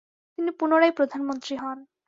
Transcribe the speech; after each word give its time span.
তিনি 0.37 0.51
পুনরায় 0.59 0.93
প্রধানমন্ত্রী 0.97 1.53
হন। 1.57 1.77